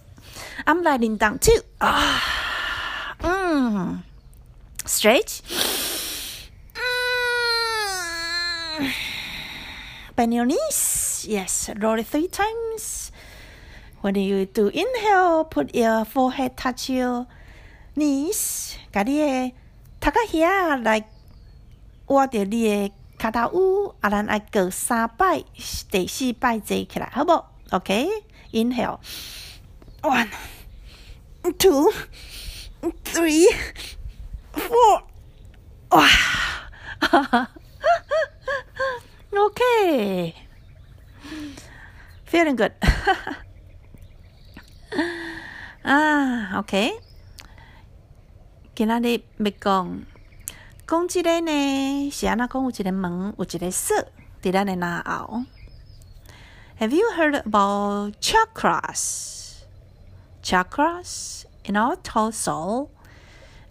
[0.65, 1.61] I'm lying down too.
[1.79, 4.03] Ah, mm.
[4.85, 5.41] Stretch.
[8.79, 8.91] Mm.
[10.15, 11.25] Bend your knees.
[11.27, 13.11] Yes, roll it three times.
[14.01, 17.27] When you do inhale, put your forehead touch your
[17.95, 19.51] knees，家你的
[19.99, 21.07] 头壳遐来
[22.07, 25.42] 握着你的 脚头乌，啊，咱爱过三摆，
[25.90, 29.00] 第四摆坐起来，好不？OK，inhale。
[30.02, 30.28] One,
[31.58, 31.92] two,
[33.04, 33.44] three,
[34.52, 35.02] four.
[35.90, 36.06] 哇，
[37.00, 37.50] 哈哈
[39.32, 40.34] ，OK,
[42.30, 42.72] feeling good.
[45.82, 46.92] 啊，OK。
[48.74, 50.02] 今仔日要讲，
[50.87, 52.63] 讲即个呢，是安怎讲？
[52.63, 53.95] 有一个门，有一个锁，
[54.41, 55.43] 伫咱的脑后。
[56.79, 59.63] Have you heard about chakras?
[60.43, 62.89] chakras in our torso.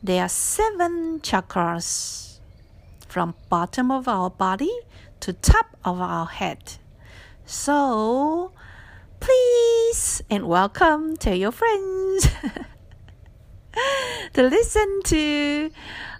[0.02, 2.38] There are seven chakras
[3.06, 4.70] from bottom of our body
[5.20, 6.78] to top of our head.
[7.44, 8.52] So
[9.20, 12.26] please and welcome to your friends
[14.32, 15.70] to listen to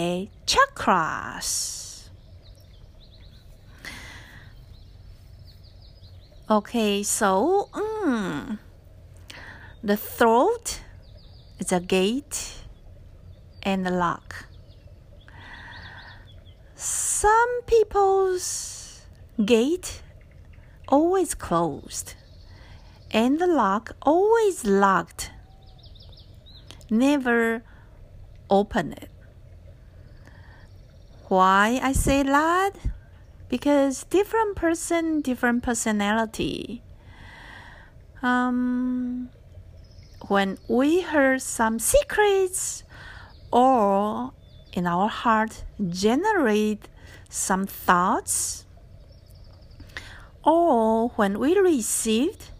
[0.47, 2.07] chakras。
[6.47, 8.57] Okay, so, mm,
[9.83, 10.79] the throat
[11.59, 12.63] is a gate
[13.61, 14.46] and a lock.
[17.19, 19.01] Some people's
[19.43, 20.03] gate
[20.87, 22.13] always closed
[23.09, 25.31] and the lock always locked.
[26.91, 27.63] Never
[28.51, 29.09] open it.
[31.27, 32.73] Why I say that?
[33.49, 36.83] Because different person, different personality.
[38.21, 39.29] Um,
[40.27, 42.83] when we heard some secrets
[43.51, 44.33] or
[44.71, 46.87] in our heart generate
[47.29, 48.65] some thoughts
[50.47, 52.51] or when we received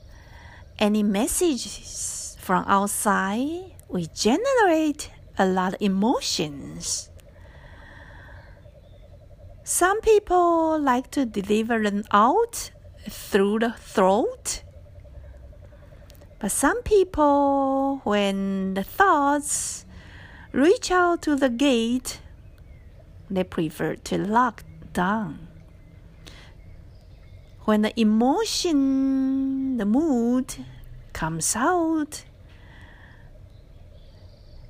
[0.78, 7.10] any messages from outside, we generate a lot of emotions.
[9.64, 12.72] Some people like to deliver them out
[13.10, 14.64] through the throat.
[16.40, 19.86] But some people, when the thoughts
[20.52, 22.20] reach out to the gate,
[23.30, 24.64] they prefer to lock
[24.94, 25.48] down
[27.66, 30.56] when the emotion, the mood
[31.12, 32.24] comes out,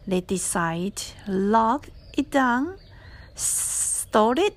[0.08, 2.78] they decide lock it down,
[3.36, 4.56] store it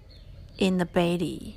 [0.59, 1.57] in the belly.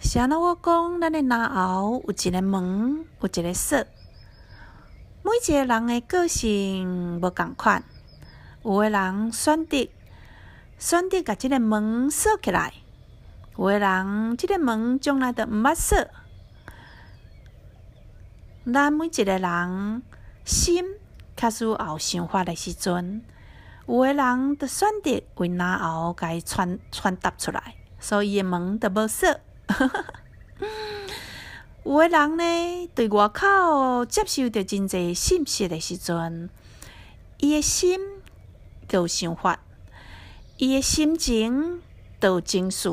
[0.00, 3.86] 是安怎我讲，咱的脑后有一个门，有一个锁。
[5.22, 7.82] 每一个人的个性无共款，
[8.64, 9.88] 有个人选择
[10.78, 12.74] 选择把这个门锁起来。
[13.58, 15.98] 有诶人，即个门从来都毋捌锁。
[18.64, 20.02] 咱每一个人
[20.44, 20.84] 心
[21.36, 23.22] 开始有想法的时阵，
[23.86, 29.28] 有诶人著选择为哪后家传传达出来，所以诶门著无锁。
[31.84, 36.48] 有诶人呢，对外口接受着真济信息的时阵，
[37.38, 38.00] 伊诶心
[38.92, 39.58] 有想法，
[40.58, 41.80] 伊诶心情
[42.20, 42.88] 有情绪。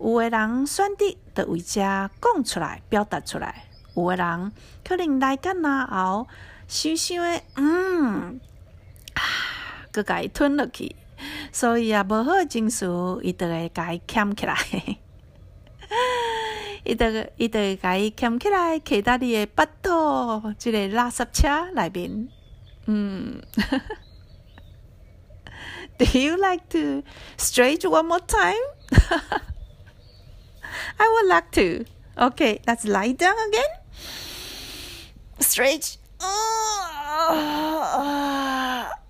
[0.00, 3.52] 有个人选择着为遮讲出来、表达出来；
[3.96, 4.52] 有个人
[4.84, 6.28] 可能来干那后，
[6.68, 8.40] 想想诶，嗯，
[9.14, 9.22] 啊，
[9.92, 10.94] 佮甲伊吞落去，
[11.50, 12.86] 所以也无好情绪，
[13.24, 14.54] 伊就会甲伊捡起来，
[16.84, 17.06] 伊就
[17.36, 22.28] 伊就会甲伊捡起来，骑伫你诶巴肚即个垃圾车内面。
[22.86, 23.42] 嗯
[25.97, 27.03] Do you like to
[27.37, 28.61] stretch one more time?
[30.99, 31.85] I would like to.
[32.17, 33.65] Okay, let's lie down again.
[35.39, 35.97] Stretch.
[36.19, 37.33] Uh,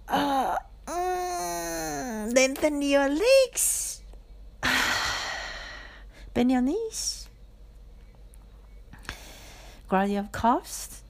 [0.08, 4.02] uh, mm, lengthen your legs.
[6.34, 7.30] Bend your knees.
[9.88, 11.04] Grab your calves.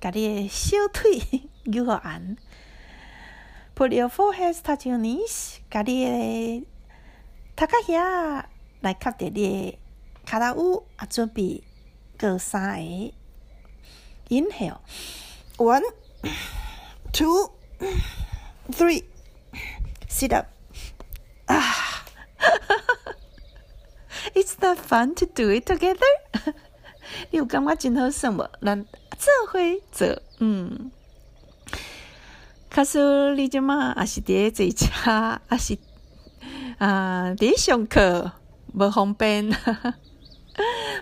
[0.00, 2.36] 把你的小腿扭好按。
[3.75, 6.67] Put your forehead touch your knees，把你的
[7.55, 8.45] 头壳遐
[8.81, 9.79] 来靠着你
[10.25, 11.63] 骹头舞，啊，准备
[12.19, 13.13] 过三个。
[14.29, 14.79] Inhale,
[15.57, 15.83] one,
[17.11, 17.51] two,
[18.71, 19.03] three.
[20.07, 20.47] Sit up.
[21.47, 22.05] Ah,
[24.33, 26.53] it's not fun to do it together.
[27.31, 28.47] 你有感觉真好耍无？
[28.61, 28.85] 咱
[29.17, 29.59] 做伙
[29.91, 30.91] 做，嗯。
[32.73, 35.77] 可是你即嘛也是伫坐车，也是
[36.79, 38.31] 啊伫上课，
[38.73, 39.55] 无方便，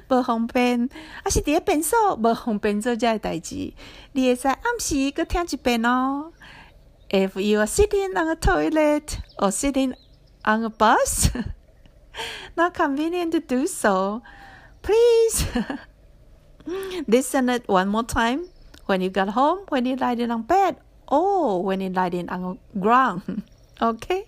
[0.09, 0.89] 无方便，
[1.24, 3.74] 也是伫便所无方便做遮个代志。
[4.11, 6.34] 你会使暗时佮听一遍哦。
[7.09, 9.95] If you are sitting on a toilet or sitting
[10.43, 11.30] on a bus,
[12.55, 14.22] not convenient to do so,
[14.82, 15.45] please
[17.07, 18.41] listen it one more time
[18.88, 20.76] when you got home, when you lie in on bed,
[21.12, 23.43] or when it lying on the ground.
[23.82, 24.26] okay?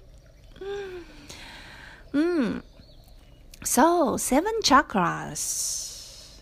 [2.14, 2.62] Mm.
[3.64, 6.42] So, seven chakras.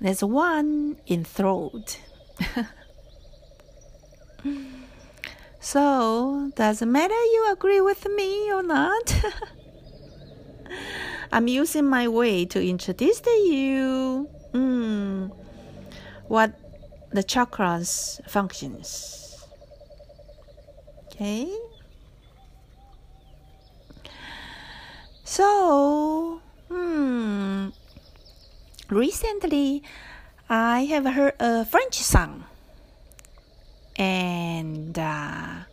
[0.00, 2.00] There's one in throat.
[5.60, 9.14] so, doesn't matter you agree with me or not.
[11.32, 15.30] I'm using my way to introduce to you mm,
[16.28, 16.63] what
[17.14, 19.46] the chakras functions.
[21.06, 21.46] Okay.
[25.22, 27.68] So, hmm,
[28.90, 29.84] recently
[30.50, 32.44] I have heard a French song,
[33.96, 35.70] and uh,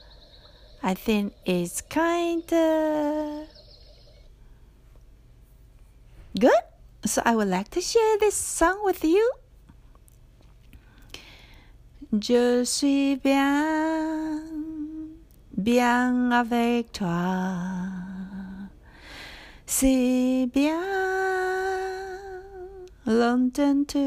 [0.83, 3.47] I think it's kind of
[6.39, 6.63] good.
[7.03, 9.40] So I would like to share this song with you.
[12.19, 14.41] Je suis bien,
[15.55, 17.53] bien avec toi.
[19.65, 20.81] C'est bien,
[23.07, 23.97] longtemps tu.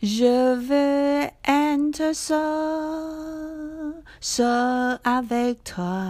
[0.00, 6.04] Je veux être seul, seul avec toi.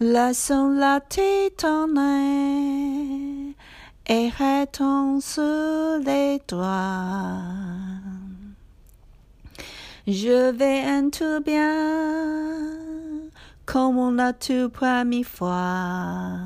[0.00, 2.02] Laissons-la t'étonner
[3.22, 3.25] et
[4.08, 7.42] retombe sur les doigts.
[10.06, 12.78] Je vais un tout bien,
[13.64, 16.38] comme on l'a tout première fois.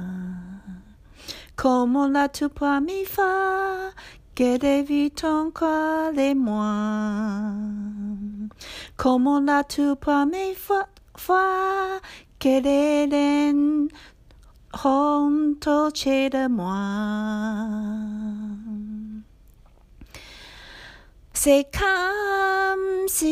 [1.56, 3.90] Comme on l'a tout première fois,
[4.34, 7.52] que vies encore les moi.
[8.96, 10.88] Comme on l'a tout première fois,
[11.18, 12.00] fois
[12.38, 12.62] que
[14.72, 16.64] 红透彻的我，
[21.34, 21.82] 谁敢
[23.08, 23.28] 说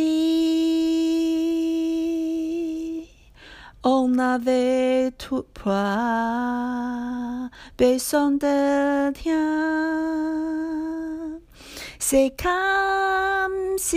[3.82, 5.47] 我拿得住？
[5.55, 9.32] 怕被伤得疼，
[12.01, 12.49] 谁敢
[13.78, 13.97] 说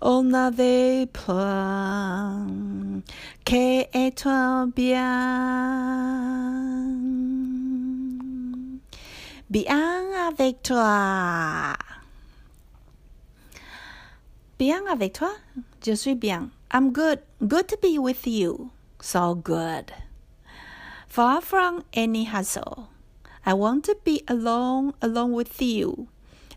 [0.00, 1.32] 我拿得住？
[3.44, 5.04] Que toi bien.
[9.50, 11.76] Bien avec toi.
[14.58, 15.30] Bien avec toi.
[15.84, 16.50] Je suis bien.
[16.72, 17.20] I'm good.
[17.46, 18.70] Good to be with you.
[19.00, 19.92] So good.
[21.06, 22.88] Far from any hustle.
[23.46, 26.08] I want to be alone, alone with you.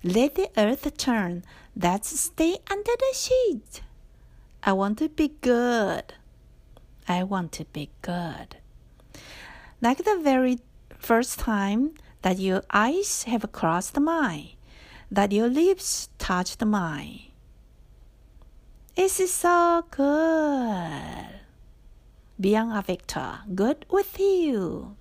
[0.03, 1.43] Let the earth turn.
[1.75, 3.81] Let's stay under the sheet.
[4.63, 6.13] I want to be good.
[7.06, 8.56] I want to be good.
[9.80, 10.60] Like the very
[10.98, 14.56] first time that your eyes have crossed mine,
[15.10, 17.32] that your lips touched mine.
[18.94, 21.40] This is so good.
[22.38, 24.96] Bien avec toi, good with you.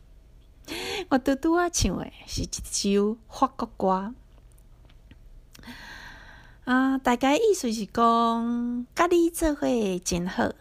[1.10, 4.14] 我拄拄啊唱的是一首法国歌。
[6.66, 9.68] 啊，大概意思是讲，甲你做伙
[10.06, 10.52] 真好。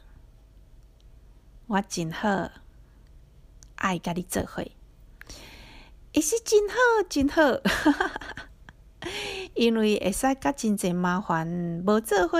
[1.67, 2.51] 我真好，
[3.77, 4.63] 爱甲你做伙。
[6.13, 6.75] 伊是真好
[7.09, 7.41] 真好，
[9.55, 12.39] 因为会使甲真济麻烦无做伙，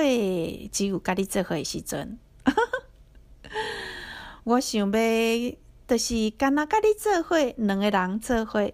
[0.71, 2.19] 只有甲你做伙诶时阵。
[4.45, 5.57] 我想要，
[5.87, 8.71] 就是干若甲你做伙，两个人做伙，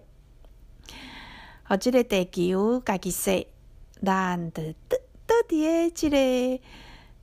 [1.66, 3.48] 互即个地球家己说，
[4.04, 6.16] 咱倒倒倒伫诶即个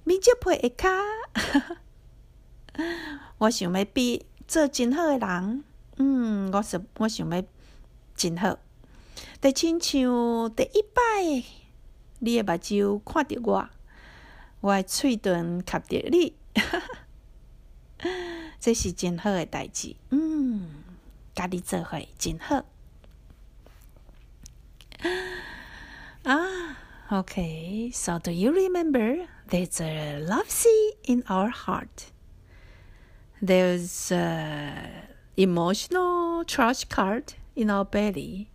[0.04, 1.04] 米酒杯下
[1.36, 1.78] 骹。
[3.40, 5.64] 我想要比做真好诶人，
[5.98, 7.44] 嗯，我想我想要
[8.16, 8.58] 真好。
[9.42, 11.44] 得亲像第一摆，
[12.20, 13.70] 你诶目睭看着我，
[14.62, 16.34] 我诶喙唇吸着你，
[18.60, 19.96] 这是真好诶代志。
[20.10, 20.70] 嗯，
[21.36, 22.64] 甲你做伙真好。
[26.24, 26.78] 啊
[27.10, 27.90] ，OK。
[27.94, 32.12] So do you remember there's a love sea in our heart?
[33.42, 38.50] There's a emotional trash card in our belly.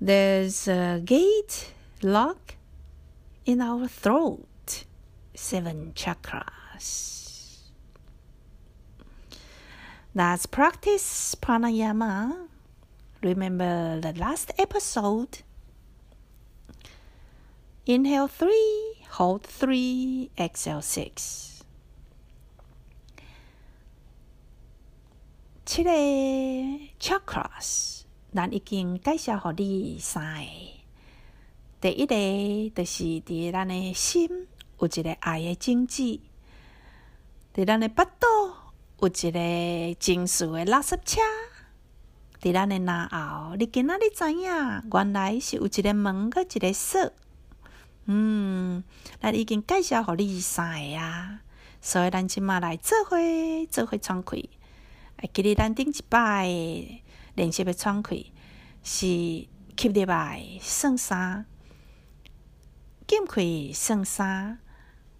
[0.00, 1.72] There's a gate
[2.02, 2.56] lock
[3.44, 4.84] in our throat.
[5.34, 7.58] Seven chakras.
[10.14, 12.46] Let's practice pranayama.
[13.22, 15.42] Remember the last episode.
[17.84, 21.53] Inhale three, hold three, exhale six.
[25.74, 25.90] 七个
[27.00, 28.02] chakras，
[28.32, 30.48] 咱已经介绍互你三个。
[31.80, 32.14] 第一个
[32.76, 34.46] 就是伫咱的心
[34.78, 36.20] 有一个爱的种子，
[37.52, 38.54] 伫咱的腹肚
[39.00, 41.20] 有一个情绪的垃圾车，
[42.40, 44.48] 伫咱的脑后，你今仔日知影，
[44.92, 47.10] 原来是有一个门，搁一个锁。
[48.04, 48.84] 嗯，
[49.20, 51.40] 咱已经介绍互你三个啊，
[51.80, 53.16] 所以咱即马来做伙
[53.68, 54.40] 做伙创开。
[55.24, 56.46] 会记得咱顶一摆
[57.34, 58.30] 练习的喘气
[58.82, 59.48] 是吸
[59.82, 61.46] 入来算三，
[63.06, 64.58] 进气算三，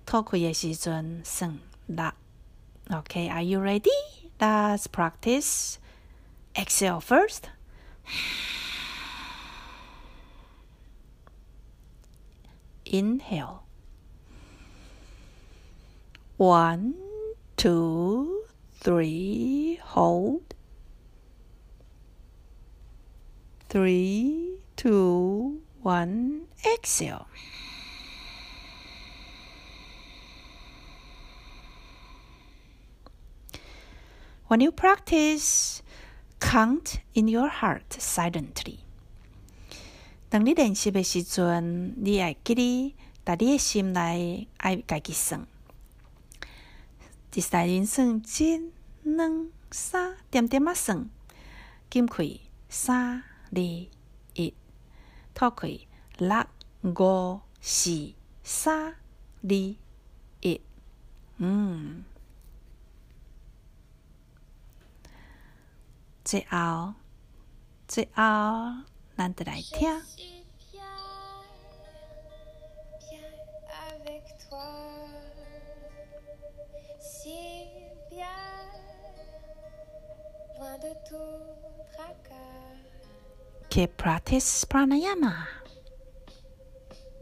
[0.04, 2.12] 吐气的时阵算六。
[2.90, 3.88] Okay, are you ready?
[4.38, 5.78] Let's practice.
[6.54, 7.44] Exhale first.
[12.84, 13.62] Inhale.
[16.36, 16.92] One,
[17.56, 18.43] two,
[18.83, 20.41] three, hold.
[23.69, 27.27] Three, two, one, exhale.
[34.47, 35.83] When you practice,
[36.39, 38.79] count in your heart silently.
[40.29, 45.45] 当你练习的时阵，你爱记得，在你的心内爱家己算。
[47.35, 48.71] 一世人算一、
[49.04, 51.08] 两、三，点点啊算，
[51.90, 54.54] 进气三、二、一，
[55.34, 55.86] 吐气
[56.18, 56.46] 六、
[56.82, 58.96] 五、四、三、
[59.42, 59.48] 二、
[60.40, 60.60] 一。
[61.36, 62.04] 嗯，
[66.24, 66.94] 最后，
[67.86, 68.22] 最后，
[69.16, 70.00] 咱得来听。
[83.70, 85.48] Que practice pranayama.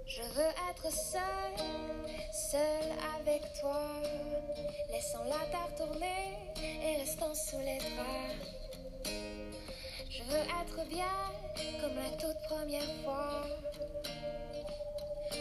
[0.06, 1.54] Je veux être seul,
[2.50, 3.88] seul avec toi,
[4.90, 8.52] laissant la terre tourner et restant sous les draps.
[10.10, 11.32] Je veux être bien
[11.80, 13.46] comme la toute première fois.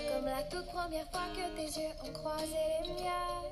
[0.10, 3.44] Comme la toute première fois que tes yeux ont croisé les miens.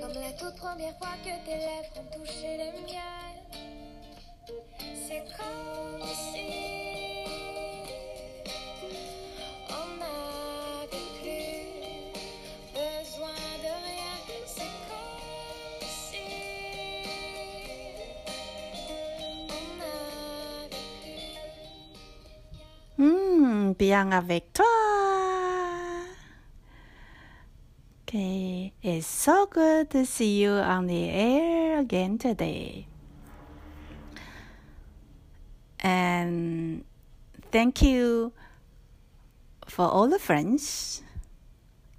[0.00, 3.79] Comme la toute première fois que tes lèvres ont touché les miennes.
[23.80, 24.66] Bien avec toi.
[28.02, 32.89] Okay, it's so good to see you on the air again today.
[35.82, 36.84] And
[37.50, 38.32] thank you
[39.66, 41.02] for all the friends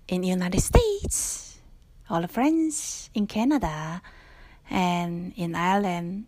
[0.07, 1.59] in the United States,
[2.09, 4.01] all the friends in Canada
[4.69, 6.25] and in Ireland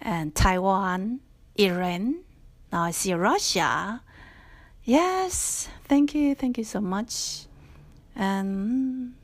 [0.00, 1.20] and Taiwan,
[1.56, 2.22] Iran.
[2.72, 4.02] Now I see Russia.
[4.84, 7.46] Yes, thank you, thank you so much.
[8.14, 9.14] And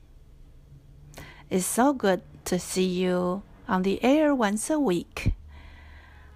[1.50, 5.34] it's so good to see you on the air once a week.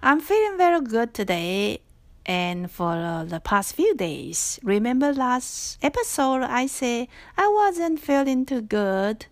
[0.01, 1.81] I'm feeling very good today
[2.25, 4.59] and for the past few days.
[4.63, 9.25] Remember last episode I said I wasn't feeling too good,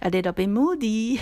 [0.00, 1.20] a little bit moody.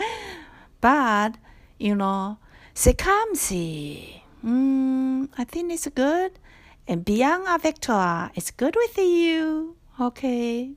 [0.80, 1.36] but,
[1.78, 2.38] you know,
[2.74, 4.22] c'est comme si.
[4.44, 6.38] Mm, I think it's good.
[6.86, 8.30] And bien avec toi.
[8.34, 9.76] It's good with you.
[10.00, 10.70] Okay.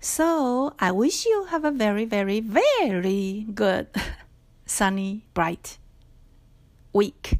[0.00, 3.88] So I wish you have a very, very, very good,
[4.66, 5.78] sunny, bright
[6.92, 7.38] week.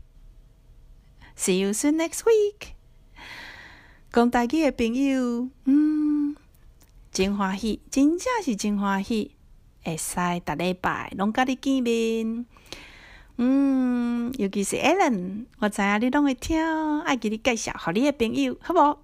[1.37, 2.74] See you soon next week.
[4.12, 6.37] 讲大家的朋友，嗯，
[7.12, 9.33] 真欢喜，真正是真欢喜，
[9.85, 12.47] 会使逐礼拜拢甲你见面。
[13.37, 16.59] 嗯，尤其是 Alan，我知影你拢会听，
[17.03, 18.99] 爱给你介绍互你的朋友，好无？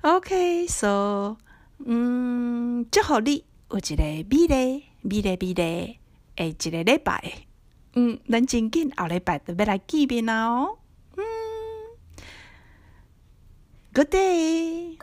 [0.00, 1.36] OK，so，
[1.84, 5.98] 嗯，祝福你有一个美丽、美丽、美丽
[6.36, 7.32] 下一个礼拜。
[7.92, 10.78] 嗯，咱真紧后礼拜就要来见面啦哦。
[11.16, 11.22] 嗯
[13.92, 14.98] ，Good day。